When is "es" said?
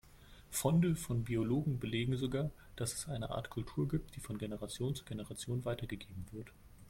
2.95-3.07